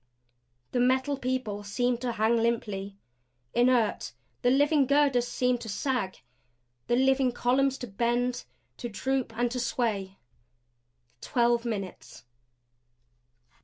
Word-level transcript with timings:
The 0.71 0.79
Metal 0.79 1.15
People 1.15 1.61
seemed 1.63 2.01
to 2.01 2.13
hang 2.13 2.35
limply, 2.37 2.97
inert; 3.53 4.13
the 4.41 4.49
living 4.49 4.87
girders 4.87 5.27
seemed 5.27 5.61
to 5.61 5.69
sag; 5.69 6.23
the 6.87 6.95
living 6.95 7.31
columns 7.31 7.77
to 7.77 7.87
bend; 7.87 8.45
to 8.77 8.89
droop 8.89 9.31
and 9.37 9.51
to 9.51 9.59
sway. 9.59 10.17
Twelve 11.21 11.65
minutes. 11.65 12.23